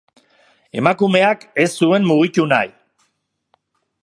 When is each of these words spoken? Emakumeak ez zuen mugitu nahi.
Emakumeak 0.81 1.45
ez 1.67 1.67
zuen 1.83 2.09
mugitu 2.13 2.49
nahi. 2.55 2.75